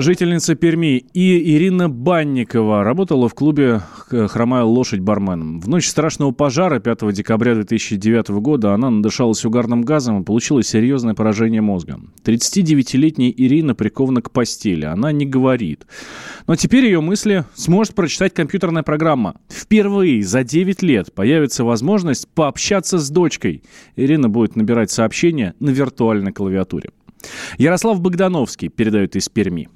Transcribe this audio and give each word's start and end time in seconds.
Жительница 0.00 0.54
Перми 0.54 0.98
и 1.12 1.56
Ирина 1.56 1.90
Банникова 1.90 2.84
работала 2.84 3.28
в 3.28 3.34
клубе 3.34 3.82
«Хромая 4.08 4.62
лошадь» 4.62 5.00
барменом. 5.00 5.58
В 5.58 5.68
ночь 5.68 5.88
страшного 5.88 6.30
пожара 6.30 6.78
5 6.78 7.12
декабря 7.12 7.56
2009 7.56 8.28
года 8.28 8.74
она 8.74 8.90
надышалась 8.90 9.44
угарным 9.44 9.82
газом 9.82 10.22
и 10.22 10.24
получила 10.24 10.62
серьезное 10.62 11.14
поражение 11.14 11.62
мозга. 11.62 11.98
39-летняя 12.24 13.34
Ирина 13.36 13.74
прикована 13.74 14.22
к 14.22 14.30
постели. 14.30 14.84
Она 14.84 15.10
не 15.10 15.26
говорит. 15.26 15.84
Но 16.46 16.54
теперь 16.54 16.84
ее 16.84 17.00
мысли 17.00 17.44
сможет 17.54 17.96
прочитать 17.96 18.32
компьютерная 18.34 18.84
программа. 18.84 19.40
Впервые 19.48 20.22
за 20.22 20.44
9 20.44 20.80
лет 20.80 21.12
появится 21.12 21.64
возможность 21.64 22.28
пообщаться 22.28 22.98
с 23.00 23.10
дочкой. 23.10 23.64
Ирина 23.96 24.28
будет 24.28 24.54
набирать 24.54 24.92
сообщения 24.92 25.56
на 25.58 25.70
виртуальной 25.70 26.32
клавиатуре. 26.32 26.90
Ярослав 27.56 28.00
Богдановский 28.00 28.68
передает 28.68 29.16
из 29.16 29.28
Перми. 29.28 29.68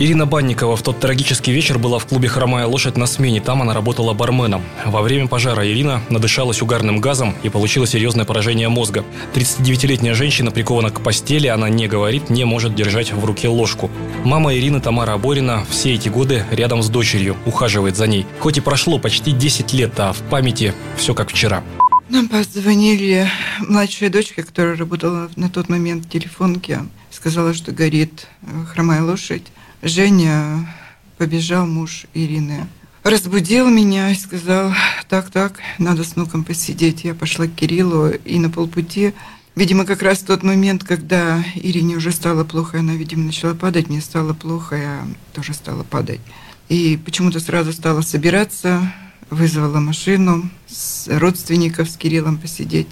Ирина 0.00 0.24
Банникова 0.24 0.76
в 0.76 0.82
тот 0.82 0.98
трагический 0.98 1.52
вечер 1.52 1.78
была 1.78 1.98
в 1.98 2.06
клубе 2.06 2.26
«Хромая 2.26 2.64
лошадь» 2.64 2.96
на 2.96 3.04
смене. 3.04 3.42
Там 3.42 3.60
она 3.60 3.74
работала 3.74 4.14
барменом. 4.14 4.62
Во 4.86 5.02
время 5.02 5.28
пожара 5.28 5.68
Ирина 5.68 6.00
надышалась 6.08 6.62
угарным 6.62 7.00
газом 7.00 7.34
и 7.42 7.50
получила 7.50 7.86
серьезное 7.86 8.24
поражение 8.24 8.70
мозга. 8.70 9.04
39-летняя 9.34 10.14
женщина 10.14 10.52
прикована 10.52 10.88
к 10.88 11.02
постели, 11.02 11.48
она 11.48 11.68
не 11.68 11.86
говорит, 11.86 12.30
не 12.30 12.46
может 12.46 12.74
держать 12.74 13.12
в 13.12 13.22
руке 13.26 13.48
ложку. 13.48 13.90
Мама 14.24 14.54
Ирины 14.54 14.80
Тамара 14.80 15.12
Аборина 15.12 15.66
все 15.68 15.92
эти 15.92 16.08
годы 16.08 16.46
рядом 16.50 16.82
с 16.82 16.88
дочерью, 16.88 17.36
ухаживает 17.44 17.98
за 17.98 18.06
ней. 18.06 18.24
Хоть 18.38 18.56
и 18.56 18.62
прошло 18.62 18.98
почти 18.98 19.32
10 19.32 19.74
лет, 19.74 19.92
а 20.00 20.14
в 20.14 20.22
памяти 20.30 20.72
все 20.96 21.12
как 21.12 21.28
вчера. 21.28 21.62
Нам 22.08 22.30
позвонили 22.30 23.28
младшая 23.58 24.08
дочка, 24.08 24.42
которая 24.44 24.76
работала 24.76 25.28
на 25.36 25.50
тот 25.50 25.68
момент 25.68 26.06
в 26.06 26.08
телефонке, 26.08 26.86
сказала, 27.10 27.52
что 27.52 27.72
горит 27.72 28.28
хромая 28.72 29.02
лошадь. 29.02 29.44
Женя 29.82 30.68
побежал 31.16 31.66
муж 31.66 32.04
Ирины. 32.12 32.66
Разбудил 33.02 33.68
меня 33.68 34.10
и 34.10 34.14
сказал, 34.14 34.74
так, 35.08 35.30
так, 35.30 35.60
надо 35.78 36.04
с 36.04 36.16
внуком 36.16 36.44
посидеть. 36.44 37.04
Я 37.04 37.14
пошла 37.14 37.46
к 37.46 37.54
Кириллу 37.54 38.10
и 38.10 38.38
на 38.38 38.50
полпути, 38.50 39.14
видимо, 39.56 39.86
как 39.86 40.02
раз 40.02 40.18
тот 40.18 40.42
момент, 40.42 40.84
когда 40.84 41.42
Ирине 41.54 41.96
уже 41.96 42.12
стало 42.12 42.44
плохо, 42.44 42.80
она, 42.80 42.94
видимо, 42.94 43.24
начала 43.24 43.54
падать, 43.54 43.88
мне 43.88 44.02
стало 44.02 44.34
плохо, 44.34 44.76
я 44.76 45.08
тоже 45.32 45.54
стала 45.54 45.82
падать. 45.82 46.20
И 46.68 46.98
почему-то 47.02 47.40
сразу 47.40 47.72
стала 47.72 48.02
собираться, 48.02 48.92
вызвала 49.30 49.80
машину 49.80 50.50
с 50.68 51.08
родственников 51.08 51.88
с 51.88 51.96
Кириллом 51.96 52.36
посидеть 52.36 52.88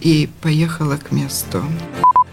и 0.00 0.28
поехала 0.42 0.98
к 0.98 1.12
месту. 1.12 1.64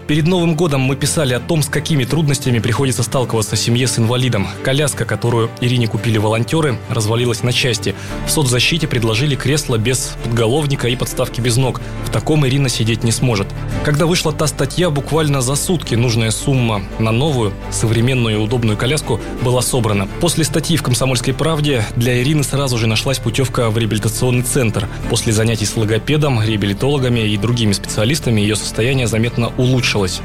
Перед 0.06 0.28
Новым 0.28 0.56
годом 0.56 0.82
мы 0.82 0.98
писали 0.98 1.34
о 1.34 1.40
том, 1.40 1.64
с 1.64 1.70
какими 1.70 2.04
трудностями 2.04 2.60
приходится 2.60 3.04
сталкиваться 3.04 3.56
семье 3.56 3.88
с 3.88 3.98
инвалидом. 3.98 4.50
Коляска, 4.62 5.06
которую 5.06 5.50
Ирине 5.62 5.88
купили 5.88 6.18
волонтеры, 6.18 6.78
развалилась 6.90 7.42
на 7.42 7.54
части. 7.54 7.96
В 8.28 8.30
соцзащите 8.30 8.86
предложили 8.86 9.36
кресло 9.36 9.78
без 9.78 10.18
подголовника 10.22 10.90
и 10.90 10.98
подставки 10.98 11.40
без 11.40 11.56
ног. 11.56 11.80
В 12.06 12.10
таком 12.10 12.46
Ирина 12.46 12.68
сидеть 12.68 13.06
не 13.06 13.14
сможет. 13.14 13.48
Когда 13.86 14.06
вышла 14.06 14.34
та 14.34 14.48
статья, 14.48 14.90
буквально 14.90 15.42
за 15.42 15.56
сутки 15.56 15.96
нужная 15.96 16.32
сумма 16.32 16.84
на 17.00 17.12
новую, 17.12 17.54
современную 17.72 18.36
и 18.36 18.40
удобную 18.40 18.76
коляску 18.76 19.22
была 19.42 19.62
собрана. 19.62 20.10
После 20.20 20.44
статьи 20.44 20.76
в 20.76 20.84
«Комсомольской 20.84 21.34
правде» 21.34 21.86
для 21.96 22.22
Ирины 22.22 22.44
сразу 22.44 22.78
же 22.78 22.88
нашлась 22.88 23.20
путевка 23.20 23.70
в 23.70 23.78
реабилитационный 23.78 24.44
центр. 24.44 24.86
После 25.10 25.32
занятий 25.32 25.66
с 25.66 25.78
логопедом, 25.78 26.42
реабилитологами 26.44 27.22
и 27.22 27.38
другими 27.38 27.72
специалистами 27.72 28.42
ее 28.42 28.58
состояние 28.58 29.08
заметно 29.08 29.54
улучшилось 29.58 29.93
улучшилось. 29.96 30.22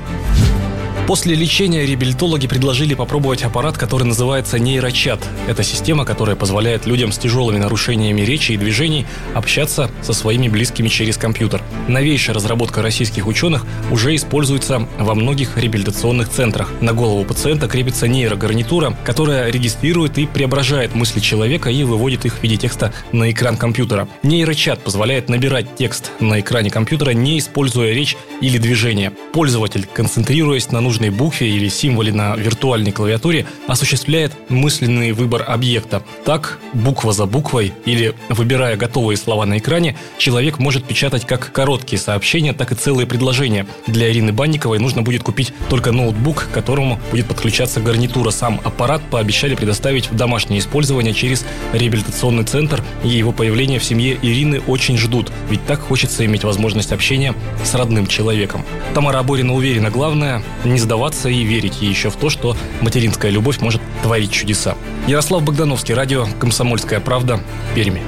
После 1.09 1.35
лечения 1.35 1.87
реабилитологи 1.87 2.47
предложили 2.47 2.93
попробовать 2.93 3.43
аппарат, 3.43 3.79
который 3.79 4.03
называется 4.03 4.59
нейрочат. 4.59 5.19
Это 5.47 5.63
система, 5.63 6.05
которая 6.05 6.37
позволяет 6.37 6.85
людям 6.85 7.13
с 7.13 7.19
тяжелыми 7.19 7.57
нарушениями 7.57 8.21
речи 8.21 8.53
и 8.53 8.59
движений 8.59 9.07
общаться 9.33 9.91
со 10.03 10.13
своими 10.13 10.49
близкими 10.49 10.89
через 10.89 11.17
компьютер. 11.17 11.63
Новейшая 11.89 12.35
разработка 12.35 12.83
российских 12.83 13.27
ученых 13.27 13.65
уже 13.91 14.15
используется 14.15 14.87
во 14.99 15.15
многих 15.15 15.57
реабилитационных 15.57 16.29
центрах. 16.29 16.71
На 16.83 16.93
голову 16.93 17.25
пациента 17.25 17.69
крепится 17.69 18.07
нейрогарнитура, 18.07 18.95
которая 19.07 19.51
регистрирует 19.51 20.19
и 20.19 20.27
преображает 20.27 20.95
мысли 20.95 21.21
человека 21.21 21.71
и 21.71 21.85
выводит 21.85 22.27
их 22.27 22.35
в 22.35 22.43
виде 22.43 22.59
текста 22.59 22.93
на 23.13 23.31
экран 23.31 23.57
компьютера. 23.57 24.09
Нейрочат 24.23 24.85
позволяет 24.85 25.31
набирать 25.31 25.75
текст 25.75 26.13
на 26.21 26.39
экране 26.39 26.71
компьютера, 26.71 27.13
не 27.13 27.39
используя 27.39 27.95
речь 27.95 28.15
или 28.43 28.59
движение. 28.59 29.11
Пользователь, 29.33 29.87
концентрируясь 29.87 30.71
на 30.71 30.83
нужном 30.83 30.98
нужной 30.99 31.11
букве 31.11 31.49
или 31.49 31.69
символе 31.69 32.13
на 32.13 32.35
виртуальной 32.35 32.91
клавиатуре 32.91 33.47
осуществляет 33.69 34.33
мысленный 34.49 35.13
выбор 35.13 35.45
объекта. 35.47 36.03
Так, 36.25 36.59
буква 36.73 37.13
за 37.13 37.27
буквой 37.27 37.73
или 37.85 38.15
выбирая 38.29 38.77
готовые 38.77 39.17
слова 39.17 39.47
на 39.47 39.59
экране, 39.59 39.97
человек 40.19 40.59
может 40.59 40.85
печатать 40.85 41.25
как 41.25 41.53
короткие 41.53 42.01
сообщения, 42.01 42.53
так 42.53 42.73
и 42.73 42.75
целые 42.75 43.07
предложения. 43.07 43.65
Для 43.87 44.11
Ирины 44.11 44.33
Банниковой 44.33 44.81
нужно 44.81 45.03
будет 45.03 45.23
купить 45.23 45.53
только 45.69 45.93
ноутбук, 45.93 46.49
к 46.51 46.55
которому 46.55 46.99
будет 47.13 47.27
подключаться 47.27 47.79
гарнитура. 47.81 48.31
Сам 48.31 48.61
аппарат 48.65 49.01
пообещали 49.09 49.55
предоставить 49.55 50.11
в 50.11 50.17
домашнее 50.17 50.59
использование 50.59 51.15
через 51.15 51.45
реабилитационный 51.73 52.45
центр, 52.45 52.83
и 53.05 53.09
его 53.09 53.31
появление 53.31 53.79
в 53.79 53.85
семье 53.85 54.19
Ирины 54.21 54.61
очень 54.67 54.99
ждут, 54.99 55.31
ведь 55.49 55.65
так 55.65 55.79
хочется 55.79 56.25
иметь 56.25 56.43
возможность 56.43 56.91
общения 56.91 57.35
с 57.63 57.73
родным 57.75 58.09
человеком. 58.09 58.65
Тамара 58.95 59.21
Аборина 59.21 59.55
уверена, 59.55 59.91
главное 59.91 60.43
не 60.65 60.79
сдаваться 60.89 61.29
и 61.29 61.43
верить 61.43 61.83
еще 61.83 62.09
в 62.09 62.17
то, 62.17 62.31
что 62.31 62.57
материнская 62.81 63.31
любовь 63.31 63.61
может 63.61 63.83
творить 64.03 64.33
чудеса. 64.33 64.75
Ярослав 65.07 65.43
Богдановский, 65.43 65.93
радио 65.93 66.27
«Комсомольская 66.41 66.99
правда», 66.99 67.41
Перми. 67.75 68.01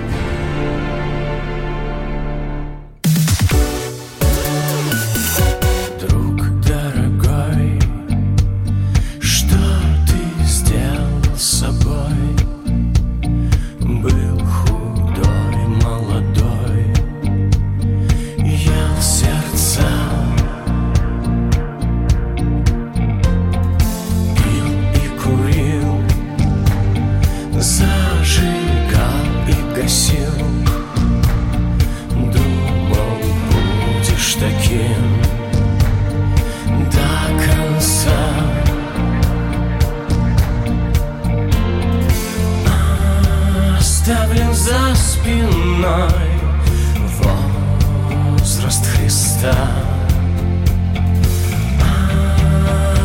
Оставлен 44.11 44.55
за 44.55 44.95
спиной 44.95 46.11
возраст 48.39 48.85
Христа. 48.87 49.55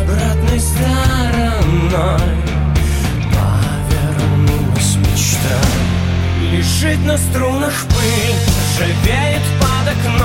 Обратной 0.02 0.60
стороной 0.60 2.20
повернулась 3.32 4.96
мечта. 4.96 5.58
Лежит 6.52 7.00
на 7.06 7.18
струнах 7.18 7.74
пыль, 7.90 8.40
живеет 8.78 9.42
под 9.60 9.88
окном 9.94 10.25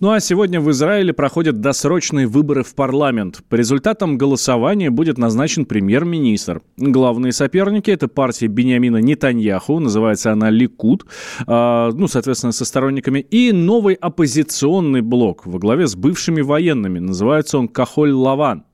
Ну 0.00 0.12
а 0.12 0.20
сегодня 0.20 0.60
в 0.60 0.70
Израиле 0.70 1.12
проходят 1.12 1.60
досрочные 1.60 2.28
выборы 2.28 2.62
в 2.62 2.76
парламент. 2.76 3.42
По 3.48 3.56
результатам 3.56 4.16
голосования 4.16 4.90
будет 4.90 5.18
назначен 5.18 5.64
премьер-министр. 5.64 6.62
Главные 6.76 7.32
соперники– 7.32 7.90
это 7.92 8.06
партия 8.06 8.46
Бениамина 8.46 8.98
Нетаньяху, 8.98 9.80
называется 9.80 10.30
она 10.30 10.50
Ликуд, 10.50 11.04
э, 11.44 11.90
ну, 11.92 12.06
соответственно, 12.06 12.52
со 12.52 12.64
сторонниками, 12.64 13.18
и 13.18 13.50
новый 13.50 13.94
оппозиционный 13.94 15.00
блок 15.00 15.44
во 15.46 15.58
главе 15.58 15.88
с 15.88 15.96
бывшими 15.96 16.42
военными, 16.42 17.00
называется 17.00 17.58
он 17.58 17.66
Кахоль-Лаван. 17.66 18.67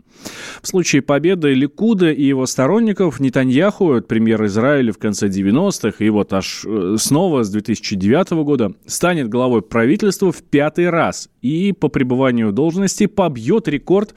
В 0.62 0.66
случае 0.69 1.02
победы 1.02 1.52
Ликуда 1.55 2.11
и 2.11 2.25
его 2.25 2.46
сторонников 2.46 3.20
Нетаньяху, 3.20 4.00
премьер 4.00 4.44
Израиля 4.46 4.93
в 4.93 4.99
конце 4.99 5.28
90-х, 5.28 6.02
и 6.05 6.08
вот 6.11 6.32
аж 6.32 6.64
э, 6.66 6.96
снова 6.99 7.43
с 7.43 7.50
2009 7.50 8.31
года, 8.44 8.72
станет 8.87 9.28
главой 9.28 9.62
правительства 9.62 10.32
в 10.32 10.43
пятый 10.43 10.88
раз 10.90 11.28
и 11.43 11.72
по 11.72 11.88
пребыванию 11.88 12.49
в 12.49 12.52
должности 12.52 13.06
побьет 13.06 13.69
рекорд 13.69 14.14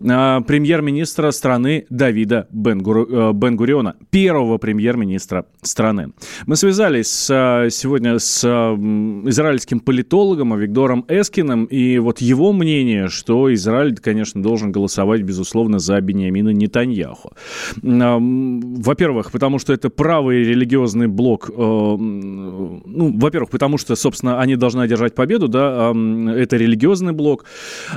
э, 0.00 0.40
премьер-министра 0.46 1.30
страны 1.30 1.86
Давида 1.90 2.48
Бен-Гуриона, 2.50 3.96
э, 4.00 4.04
первого 4.10 4.58
премьер-министра 4.58 5.46
страны. 5.60 6.12
Мы 6.46 6.56
связались 6.56 7.28
э, 7.30 7.68
сегодня 7.70 8.18
с 8.18 8.42
э, 8.44 8.48
израильским 8.48 9.80
политологом 9.80 10.58
Виктором 10.58 11.04
Эскиным, 11.08 11.66
и 11.66 11.98
вот 11.98 12.20
его 12.20 12.52
мнение, 12.52 13.08
что 13.08 13.52
Израиль, 13.52 13.96
конечно, 13.96 14.42
должен 14.42 14.72
голосовать, 14.72 15.20
безусловно, 15.24 15.78
за 15.78 16.00
Бениамина 16.00 16.50
Нетаньяху. 16.50 17.32
Во-первых, 17.82 19.32
потому 19.32 19.58
что 19.58 19.72
это 19.72 19.90
правый 19.90 20.44
религиозный 20.44 21.08
блок. 21.08 21.50
Ну, 21.56 23.18
во-первых, 23.18 23.50
потому 23.50 23.78
что, 23.78 23.96
собственно, 23.96 24.40
они 24.40 24.56
должны 24.56 24.82
одержать 24.82 25.14
победу, 25.14 25.48
да, 25.48 25.92
это 26.36 26.56
религиозный 26.56 27.12
блок. 27.12 27.46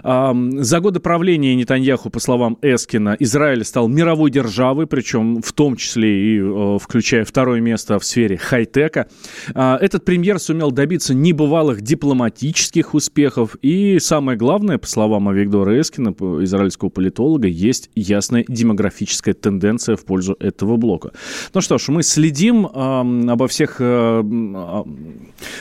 За 0.03 0.79
годы 0.79 0.99
правления 0.99 1.55
Нетаньяху, 1.55 2.09
по 2.09 2.19
словам 2.19 2.57
Эскина, 2.61 3.15
Израиль 3.19 3.63
стал 3.63 3.87
мировой 3.87 4.31
державой, 4.31 4.87
причем 4.87 5.41
в 5.41 5.51
том 5.51 5.75
числе 5.75 6.37
и 6.37 6.39
включая 6.79 7.25
второе 7.25 7.59
место 7.59 7.99
в 7.99 8.05
сфере 8.05 8.37
хай-тека. 8.37 9.07
Этот 9.53 10.05
премьер 10.05 10.39
сумел 10.39 10.71
добиться 10.71 11.13
небывалых 11.13 11.81
дипломатических 11.81 12.93
успехов 12.93 13.57
и, 13.61 13.99
самое 13.99 14.37
главное, 14.37 14.77
по 14.77 14.87
словам 14.87 15.27
Авигдора 15.27 15.79
Эскина, 15.79 16.15
израильского 16.43 16.89
политолога, 16.89 17.16
есть 17.49 17.89
ясная 17.95 18.45
демографическая 18.47 19.33
тенденция 19.33 19.95
в 19.95 20.05
пользу 20.05 20.35
этого 20.39 20.77
блока. 20.77 21.11
Ну 21.53 21.61
что 21.61 21.77
ж, 21.77 21.89
мы 21.89 22.03
следим 22.03 22.65
э, 22.65 23.31
обо 23.31 23.47
всех 23.47 23.77
э, 23.79 24.19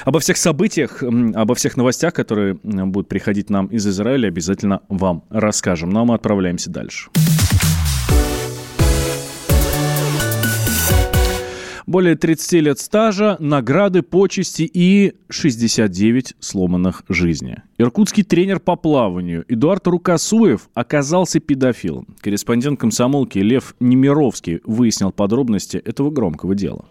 обо 0.05 0.21
всех 0.21 0.37
событиях, 0.37 1.03
обо 1.03 1.55
всех 1.55 1.77
новостях, 1.77 2.15
которые 2.15 2.55
будут 2.63 3.09
приходить 3.09 3.51
нам 3.51 3.67
из 3.67 3.87
Израиля, 3.87 4.29
обязательно 4.29 4.81
вам 4.89 5.25
расскажем. 5.31 5.91
Ну 5.91 6.01
а 6.01 6.05
мы 6.05 6.15
отправляемся 6.15 6.71
дальше. 6.71 7.11
Более 11.87 12.17
30 12.17 12.53
лет 12.63 12.79
стажа, 12.79 13.37
награды, 13.39 14.03
почести 14.03 14.63
и 14.63 15.15
69 15.29 16.35
сломанных 16.41 17.03
жизней. 17.09 17.59
Иркутский 17.79 18.25
тренер 18.25 18.61
по 18.61 18.77
плаванию 18.77 19.45
Эдуард 19.49 19.87
Рукосуев 19.87 20.69
оказался 20.75 21.41
педофилом. 21.41 22.17
Корреспондент 22.21 22.81
комсомолки 22.81 23.39
Лев 23.39 23.75
Немировский 23.81 24.61
выяснил 24.65 25.13
подробности 25.13 25.77
этого 25.77 26.11
громкого 26.11 26.55
дела. 26.55 26.87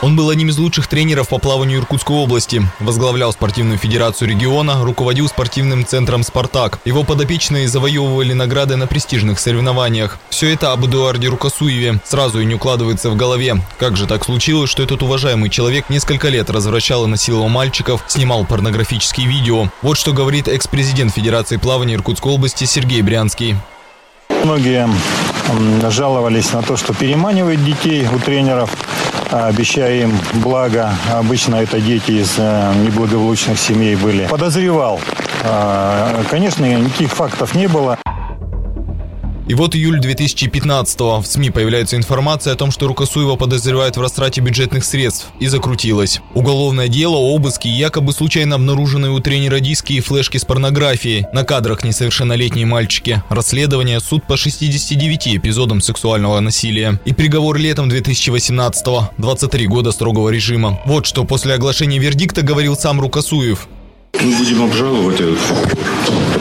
Он 0.00 0.14
был 0.14 0.30
одним 0.30 0.48
из 0.50 0.58
лучших 0.58 0.86
тренеров 0.86 1.28
по 1.28 1.38
плаванию 1.38 1.80
Иркутской 1.80 2.14
области, 2.14 2.62
возглавлял 2.78 3.32
спортивную 3.32 3.78
федерацию 3.78 4.28
региона, 4.28 4.84
руководил 4.84 5.26
спортивным 5.26 5.84
центром 5.84 6.22
«Спартак». 6.22 6.78
Его 6.84 7.02
подопечные 7.02 7.66
завоевывали 7.66 8.32
награды 8.32 8.76
на 8.76 8.86
престижных 8.86 9.40
соревнованиях. 9.40 10.18
Все 10.30 10.52
это 10.52 10.72
об 10.72 10.86
Эдуарде 10.86 11.26
Рукосуеве 11.26 12.00
сразу 12.04 12.38
и 12.38 12.44
не 12.44 12.54
укладывается 12.54 13.10
в 13.10 13.16
голове. 13.16 13.60
Как 13.78 13.96
же 13.96 14.06
так 14.06 14.24
случилось, 14.24 14.70
что 14.70 14.84
этот 14.84 15.02
уважаемый 15.02 15.50
человек 15.50 15.90
несколько 15.90 16.28
лет 16.28 16.48
развращал 16.48 17.04
и 17.04 17.08
насиловал 17.08 17.48
мальчиков, 17.48 18.04
снимал 18.06 18.44
порнографические 18.44 19.26
видео? 19.26 19.68
Вот 19.82 19.98
что 19.98 20.12
говорит 20.12 20.46
экс-президент 20.46 21.12
Федерации 21.12 21.56
плавания 21.56 21.94
Иркутской 21.94 22.30
области 22.30 22.66
Сергей 22.66 23.02
Брянский. 23.02 23.56
Многие 24.44 24.88
жаловались 25.90 26.52
на 26.52 26.62
то, 26.62 26.76
что 26.76 26.94
переманивают 26.94 27.64
детей 27.64 28.06
у 28.06 28.18
тренеров 28.20 28.70
обещая 29.30 30.02
им 30.02 30.12
благо. 30.34 30.92
Обычно 31.12 31.56
это 31.56 31.80
дети 31.80 32.12
из 32.12 32.34
э, 32.38 32.72
неблагополучных 32.84 33.58
семей 33.58 33.96
были. 33.96 34.26
Подозревал. 34.26 35.00
А, 35.44 36.22
конечно, 36.30 36.64
никаких 36.64 37.12
фактов 37.12 37.54
не 37.54 37.68
было. 37.68 37.98
И 39.48 39.54
вот 39.54 39.74
июль 39.74 39.98
2015-го. 39.98 41.22
В 41.22 41.26
СМИ 41.26 41.50
появляется 41.50 41.96
информация 41.96 42.52
о 42.52 42.56
том, 42.56 42.70
что 42.70 42.86
Рукосуева 42.86 43.36
подозревают 43.36 43.96
в 43.96 44.00
растрате 44.02 44.42
бюджетных 44.42 44.84
средств. 44.84 45.28
И 45.40 45.46
закрутилось. 45.46 46.20
Уголовное 46.34 46.88
дело, 46.88 47.16
обыски, 47.16 47.66
якобы 47.66 48.12
случайно 48.12 48.56
обнаруженные 48.56 49.10
у 49.10 49.20
тренера 49.20 49.60
диски 49.60 49.94
и 49.94 50.00
флешки 50.00 50.36
с 50.36 50.44
порнографией. 50.44 51.26
На 51.32 51.44
кадрах 51.44 51.82
несовершеннолетние 51.82 52.66
мальчики. 52.66 53.22
Расследование, 53.30 54.00
суд 54.00 54.26
по 54.26 54.36
69 54.36 55.36
эпизодам 55.36 55.80
сексуального 55.80 56.38
насилия. 56.40 57.00
И 57.06 57.14
приговор 57.14 57.56
летом 57.56 57.88
2018-го. 57.88 59.12
23 59.16 59.66
года 59.66 59.92
строгого 59.92 60.28
режима. 60.28 60.78
Вот 60.84 61.06
что 61.06 61.24
после 61.24 61.54
оглашения 61.54 61.98
вердикта 61.98 62.42
говорил 62.42 62.76
сам 62.76 63.00
Рукосуев. 63.00 63.66
Мы 64.20 64.36
будем 64.36 64.62
обжаловать 64.62 65.20
этот 65.20 65.38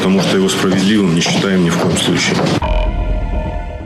потому 0.07 0.21
что 0.21 0.37
его 0.37 0.47
справедливым 0.47 1.15
не 1.15 1.21
считаем 1.21 1.65
ни 1.65 1.69
в 1.69 1.77
коем 1.77 1.97
случае. 1.97 2.35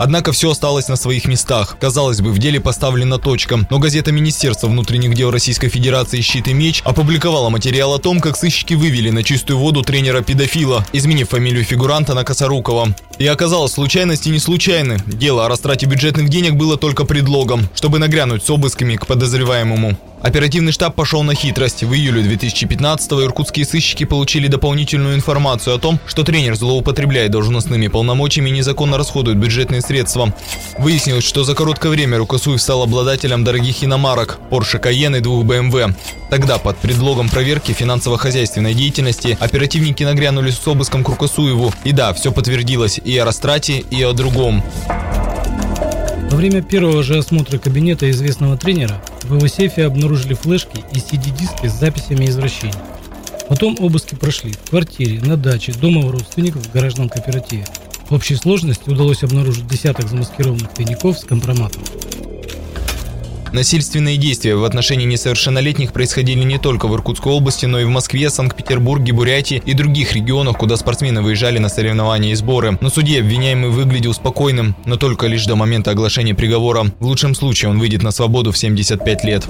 Однако 0.03 0.31
все 0.31 0.49
осталось 0.49 0.87
на 0.87 0.95
своих 0.95 1.25
местах. 1.25 1.77
Казалось 1.79 2.21
бы, 2.21 2.31
в 2.31 2.39
деле 2.39 2.59
поставлена 2.59 3.19
точка. 3.19 3.59
Но 3.69 3.77
газета 3.77 4.11
Министерства 4.11 4.65
внутренних 4.65 5.13
дел 5.13 5.29
Российской 5.29 5.69
Федерации 5.69 6.21
«Щит 6.21 6.47
и 6.47 6.53
меч» 6.53 6.81
опубликовала 6.83 7.49
материал 7.49 7.93
о 7.93 7.99
том, 7.99 8.19
как 8.19 8.35
сыщики 8.35 8.73
вывели 8.73 9.11
на 9.11 9.21
чистую 9.21 9.59
воду 9.59 9.83
тренера-педофила, 9.83 10.83
изменив 10.91 11.29
фамилию 11.29 11.63
фигуранта 11.63 12.15
на 12.15 12.23
Косорукова. 12.23 12.95
И 13.21 13.27
оказалось, 13.27 13.73
случайности 13.73 14.29
не 14.29 14.39
случайны. 14.39 14.97
Дело 15.05 15.45
о 15.45 15.47
растрате 15.47 15.85
бюджетных 15.85 16.29
денег 16.29 16.53
было 16.53 16.75
только 16.75 17.05
предлогом, 17.05 17.69
чтобы 17.75 17.99
нагрянуть 17.99 18.43
с 18.43 18.49
обысками 18.49 18.95
к 18.95 19.05
подозреваемому. 19.05 19.95
Оперативный 20.23 20.71
штаб 20.71 20.95
пошел 20.95 21.21
на 21.21 21.35
хитрость. 21.35 21.83
В 21.83 21.93
июле 21.93 22.23
2015-го 22.23 23.23
иркутские 23.23 23.67
сыщики 23.67 24.05
получили 24.05 24.47
дополнительную 24.47 25.13
информацию 25.13 25.75
о 25.75 25.79
том, 25.79 25.99
что 26.07 26.23
тренер 26.23 26.55
злоупотребляет 26.55 27.29
должностными 27.29 27.89
полномочиями 27.89 28.49
и 28.49 28.53
незаконно 28.53 28.97
расходует 28.97 29.37
бюджетные 29.37 29.81
средства. 29.81 30.33
Выяснилось, 30.79 31.23
что 31.23 31.43
за 31.43 31.53
короткое 31.53 31.89
время 31.89 32.17
Рукосуев 32.17 32.59
стал 32.59 32.81
обладателем 32.81 33.43
дорогих 33.43 33.83
иномарок 33.83 34.39
Porsche 34.49 34.81
Cayenne 34.81 35.19
и 35.19 35.21
двух 35.21 35.45
BMW. 35.45 35.93
Тогда 36.31 36.57
под 36.59 36.77
предлогом 36.77 37.27
проверки 37.27 37.73
финансово-хозяйственной 37.73 38.73
деятельности 38.73 39.37
оперативники 39.41 40.03
нагрянули 40.03 40.49
с 40.49 40.65
обыском 40.65 41.03
к. 41.03 41.11
И 41.83 41.91
да, 41.91 42.13
все 42.13 42.31
подтвердилось 42.31 43.01
и 43.03 43.17
о 43.17 43.25
растрате, 43.25 43.79
и 43.79 44.01
о 44.01 44.13
другом. 44.13 44.63
Во 46.29 46.37
время 46.37 46.61
первого 46.61 47.03
же 47.03 47.17
осмотра 47.17 47.57
кабинета 47.57 48.09
известного 48.09 48.55
тренера 48.55 49.03
в 49.23 49.35
его 49.35 49.45
сейфе 49.47 49.83
обнаружили 49.83 50.33
флешки 50.33 50.85
и 50.93 50.99
CD-диски 50.99 51.67
с 51.67 51.73
записями 51.73 52.27
извращений. 52.27 52.79
Потом 53.49 53.75
обыски 53.81 54.15
прошли 54.15 54.53
в 54.53 54.69
квартире, 54.69 55.19
на 55.19 55.35
даче, 55.35 55.73
дома 55.73 55.99
у 56.05 56.11
родственников, 56.11 56.65
в 56.65 56.71
гаражном 56.71 57.09
кооперативе. 57.09 57.65
В 58.09 58.13
общей 58.13 58.37
сложности 58.37 58.89
удалось 58.89 59.23
обнаружить 59.23 59.67
десяток 59.67 60.07
замаскированных 60.07 60.73
тайников 60.73 61.19
с 61.19 61.25
компроматом. 61.25 61.83
Насильственные 63.53 64.17
действия 64.17 64.55
в 64.55 64.63
отношении 64.63 65.05
несовершеннолетних 65.05 65.91
происходили 65.91 66.43
не 66.43 66.57
только 66.57 66.87
в 66.87 66.95
Иркутской 66.95 67.33
области, 67.33 67.65
но 67.65 67.79
и 67.79 67.83
в 67.83 67.89
Москве, 67.89 68.29
Санкт-Петербурге, 68.29 69.11
Бурятии 69.11 69.61
и 69.65 69.73
других 69.73 70.13
регионах, 70.13 70.57
куда 70.57 70.77
спортсмены 70.77 71.21
выезжали 71.21 71.59
на 71.59 71.67
соревнования 71.67 72.31
и 72.31 72.35
сборы. 72.35 72.77
На 72.79 72.89
суде 72.89 73.19
обвиняемый 73.19 73.69
выглядел 73.69 74.13
спокойным, 74.13 74.75
но 74.85 74.95
только 74.95 75.27
лишь 75.27 75.45
до 75.45 75.55
момента 75.55 75.91
оглашения 75.91 76.33
приговора. 76.33 76.85
В 76.99 77.05
лучшем 77.05 77.35
случае 77.35 77.71
он 77.71 77.79
выйдет 77.79 78.03
на 78.03 78.11
свободу 78.11 78.51
в 78.51 78.57
75 78.57 79.23
лет. 79.25 79.45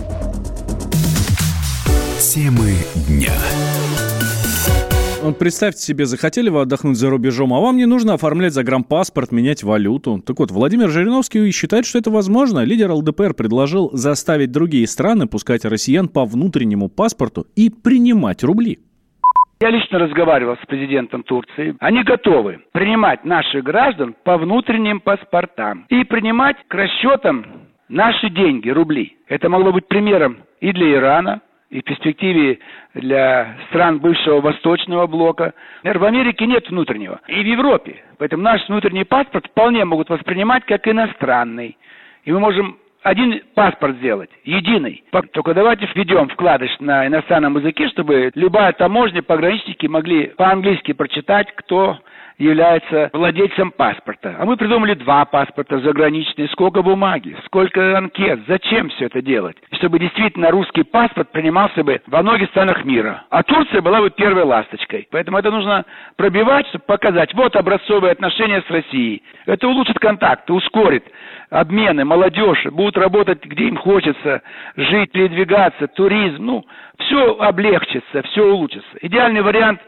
Темы 2.20 2.76
дня. 3.08 3.34
Вот 5.24 5.38
представьте 5.38 5.82
себе, 5.82 6.06
захотели 6.06 6.50
вы 6.50 6.62
отдохнуть 6.62 6.98
за 6.98 7.12
рубежом, 7.12 7.54
а 7.54 7.60
вам 7.60 7.78
не 7.78 7.86
нужно 7.86 8.16
оформлять 8.16 8.54
загранпаспорт, 8.54 9.32
менять 9.32 9.62
валюту. 9.62 10.20
Так 10.26 10.40
вот, 10.40 10.50
Владимир 10.50 10.90
Жириновский 10.90 11.52
считает, 11.52 11.86
что 11.86 12.00
это 12.00 12.10
возможно. 12.10 12.64
Лидер 12.64 12.90
ЛДПР 12.92 13.36
предложил 13.36 13.92
заставить 13.94 14.52
другие 14.52 14.88
страны 14.88 15.28
пускать 15.28 15.64
россиян 15.64 16.08
по 16.08 16.26
внутреннему 16.26 16.90
паспорту 16.90 17.46
и 17.56 17.70
принимать 17.70 18.44
рубли. 18.44 18.80
Я 19.62 19.70
лично 19.70 20.00
разговаривал 20.00 20.56
с 20.56 20.66
президентом 20.66 21.22
Турции. 21.22 21.76
Они 21.80 22.02
готовы 22.04 22.62
принимать 22.72 23.24
наших 23.24 23.64
граждан 23.64 24.16
по 24.24 24.40
внутренним 24.40 25.02
паспортам 25.02 25.86
и 25.90 26.04
принимать 26.04 26.58
к 26.68 26.74
расчетам 26.74 27.46
наши 27.90 28.32
деньги, 28.32 28.72
рубли. 28.72 29.18
Это 29.28 29.50
могло 29.50 29.72
быть 29.72 29.88
примером 29.88 30.38
и 30.62 30.72
для 30.72 30.94
Ирана, 30.94 31.42
и 31.72 31.80
в 31.80 31.84
перспективе 31.86 32.60
для 32.94 33.56
стран 33.70 34.00
бывшего 34.00 34.42
Восточного 34.42 35.08
блока. 35.08 35.54
Например, 35.84 36.00
в 36.00 36.04
Америке 36.04 36.46
нет 36.46 36.70
внутреннего, 36.70 37.22
и 37.28 37.42
в 37.42 37.46
Европе. 37.46 38.04
Поэтому 38.18 38.44
наш 38.44 38.68
внутренний 38.68 39.06
паспорт 39.06 39.48
вполне 39.48 39.86
могут 39.86 40.10
воспринимать 40.10 40.66
как 40.66 40.88
иностранный. 40.88 41.78
И 42.26 42.32
мы 42.32 42.40
можем 42.40 42.78
один 43.04 43.42
паспорт 43.56 43.98
сделать, 43.98 44.30
единый. 44.44 45.04
Только 45.34 45.54
давайте 45.54 45.90
введем 45.94 46.30
вкладыш 46.30 46.70
на 46.80 47.08
иностранном 47.08 47.58
языке, 47.58 47.90
чтобы 47.90 48.32
любая 48.36 48.74
таможня, 48.74 49.22
пограничники 49.24 49.88
могли 49.88 50.28
по-английски 50.28 50.94
прочитать, 50.94 51.54
кто 51.56 51.98
является 52.42 53.10
владельцем 53.14 53.72
паспорта. 53.72 54.36
А 54.40 54.46
мы 54.46 54.58
придумали 54.58 54.96
два 54.96 55.26
паспорта 55.26 55.80
заграничные. 55.80 56.48
Сколько 56.50 56.82
бумаги, 56.82 57.36
сколько 57.46 57.98
анкет, 57.98 58.42
зачем 58.48 58.90
все 58.90 59.06
это 59.06 59.22
делать? 59.22 59.58
Чтобы 59.74 60.00
действительно 60.00 60.50
русский 60.50 60.84
паспорт 60.84 61.32
принимался 61.32 61.84
бы 61.84 62.02
во 62.08 62.24
многих 62.24 62.50
странах 62.50 62.84
мира. 62.84 63.24
А 63.30 63.44
Турция 63.44 63.82
была 63.82 64.02
бы 64.02 64.10
первой 64.10 64.44
ласточкой. 64.44 65.08
Поэтому 65.12 65.38
это 65.38 65.52
нужно 65.52 65.86
пробивать, 66.18 66.68
чтобы 66.68 66.86
показать, 66.86 67.34
вот 67.36 67.56
образцовые 67.56 68.12
отношения 68.12 68.64
с 68.68 68.72
Россией. 68.72 69.22
Это 69.46 69.68
улучшит 69.68 70.00
контакты, 70.00 70.54
ускорит 70.54 71.06
обмены, 71.52 72.06
молодежь 72.06 72.66
будут 72.68 72.98
работать, 72.98 73.44
где 73.44 73.68
им 73.68 73.76
хочется 73.76 74.42
жить, 74.78 75.12
передвигаться, 75.12 75.88
туризм, 75.88 76.46
ну, 76.46 76.66
все 76.98 77.38
облегчится, 77.40 78.24
все 78.24 78.46
улучшится. 78.46 78.98
Идеальный 79.02 79.42
вариант 79.42 79.82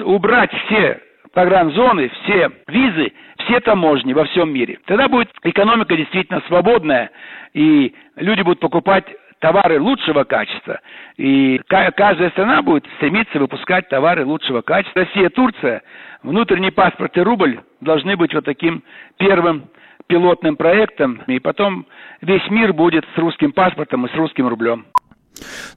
убрать 0.00 0.50
все 0.66 1.00
погранзоны, 1.32 2.08
все 2.08 2.50
визы, 2.66 3.12
все 3.44 3.60
таможни 3.60 4.12
во 4.12 4.24
всем 4.24 4.52
мире. 4.52 4.80
Тогда 4.86 5.08
будет 5.08 5.30
экономика 5.44 5.96
действительно 5.96 6.42
свободная, 6.48 7.10
и 7.54 7.94
люди 8.16 8.42
будут 8.42 8.58
покупать 8.58 9.04
товары 9.38 9.80
лучшего 9.80 10.24
качества. 10.24 10.80
И 11.16 11.60
каждая 11.68 12.30
страна 12.30 12.60
будет 12.62 12.84
стремиться 12.96 13.38
выпускать 13.38 13.88
товары 13.88 14.24
лучшего 14.24 14.62
качества. 14.62 15.02
Россия, 15.02 15.30
Турция, 15.30 15.82
внутренний 16.24 16.72
паспорт 16.72 17.16
и 17.16 17.20
рубль 17.20 17.60
должны 17.80 18.16
быть 18.16 18.34
вот 18.34 18.44
таким 18.44 18.82
первым 19.16 19.68
пилотным 20.08 20.56
проектом, 20.56 21.22
и 21.26 21.38
потом 21.38 21.86
весь 22.22 22.48
мир 22.50 22.72
будет 22.72 23.04
с 23.14 23.18
русским 23.18 23.52
паспортом 23.52 24.06
и 24.06 24.08
с 24.10 24.14
русским 24.14 24.48
рублем. 24.48 24.86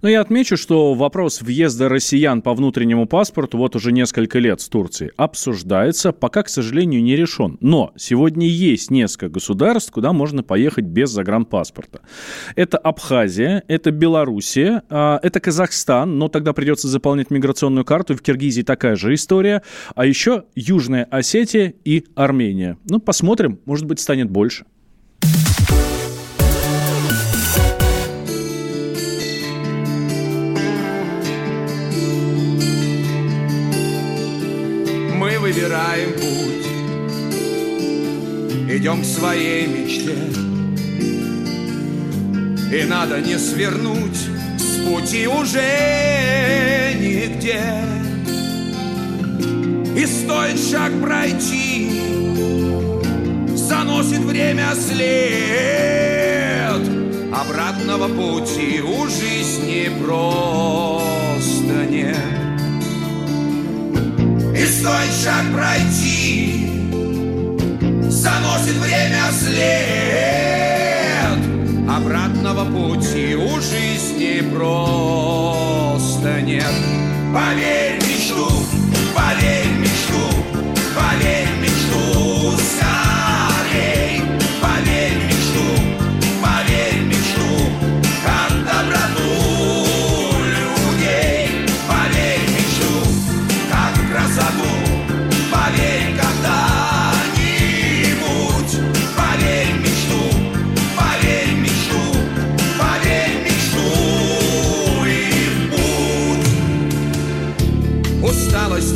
Но 0.01 0.09
я 0.09 0.21
отмечу, 0.21 0.57
что 0.57 0.93
вопрос 0.93 1.41
въезда 1.41 1.89
россиян 1.89 2.41
по 2.41 2.53
внутреннему 2.53 3.05
паспорту 3.05 3.57
вот 3.57 3.75
уже 3.75 3.91
несколько 3.91 4.39
лет 4.39 4.61
с 4.61 4.69
Турцией 4.69 5.11
обсуждается, 5.17 6.11
пока, 6.11 6.43
к 6.43 6.49
сожалению, 6.49 7.03
не 7.03 7.15
решен. 7.15 7.57
Но 7.61 7.93
сегодня 7.95 8.47
есть 8.47 8.91
несколько 8.91 9.29
государств, 9.29 9.91
куда 9.91 10.13
можно 10.13 10.43
поехать 10.43 10.85
без 10.85 11.11
загранпаспорта. 11.11 12.01
Это 12.55 12.77
Абхазия, 12.77 13.63
это 13.67 13.91
Белоруссия, 13.91 14.83
а, 14.89 15.19
это 15.21 15.39
Казахстан, 15.39 16.17
но 16.17 16.27
тогда 16.27 16.53
придется 16.53 16.87
заполнять 16.87 17.29
миграционную 17.29 17.85
карту. 17.85 18.15
В 18.15 18.21
Киргизии 18.21 18.63
такая 18.63 18.95
же 18.95 19.13
история. 19.13 19.61
А 19.95 20.05
еще 20.05 20.45
Южная 20.55 21.05
Осетия 21.05 21.73
и 21.85 22.05
Армения. 22.15 22.77
Ну, 22.89 22.99
посмотрим, 22.99 23.59
может 23.65 23.85
быть, 23.85 23.99
станет 23.99 24.29
больше. 24.29 24.65
Выбираем 35.51 36.13
путь. 36.13 36.67
Идем 38.69 39.01
к 39.01 39.05
своей 39.05 39.67
мечте. 39.67 40.15
И 42.73 42.83
надо 42.85 43.19
не 43.19 43.37
свернуть 43.37 44.17
с 44.57 44.87
пути 44.87 45.27
уже 45.27 46.93
нигде. 46.97 47.61
И 49.93 50.05
стоит 50.05 50.57
шаг 50.57 50.91
пройти 51.01 51.91
Заносит 53.55 54.19
время 54.19 54.73
след. 54.73 55.11
Обратного 57.33 58.07
пути 58.07 58.81
у 58.81 59.05
жизни 59.07 59.91
просто 60.05 61.85
нет 61.89 62.50
и 64.61 64.65
стоит 64.65 65.13
шаг 65.23 65.43
пройти. 65.53 66.69
Заносит 68.09 68.75
время 68.75 69.31
след. 69.31 69.61
Обратного 71.89 72.65
пути 72.65 73.35
у 73.35 73.59
жизни 73.59 74.41
просто 74.53 76.41
нет. 76.41 76.73
Поверь 77.33 77.95
мечту, 78.03 78.47
поверь 79.15 79.80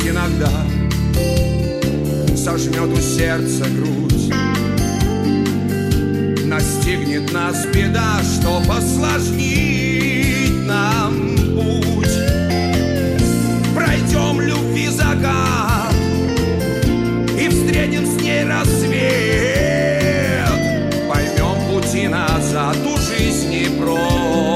иногда. 0.08 0.50
Сожмет 2.36 2.90
у 2.92 3.00
сердца 3.00 3.64
грудь. 3.68 4.32
Настигнет 6.44 7.32
нас 7.32 7.64
беда, 7.66 8.20
что 8.22 8.62
посложнит 8.66 10.66
нам 10.66 11.36
путь. 11.54 12.16
Пройдем 13.74 14.40
любви 14.40 14.88
закат 14.88 15.92
И 17.38 17.48
встретим 17.48 18.06
с 18.06 18.22
ней 18.22 18.44
рассвет. 18.44 18.86
Поймем 21.08 21.58
пути 21.68 22.08
назад 22.08 22.76
у 22.86 22.96
жизни 22.98 23.68
просто 23.78 24.55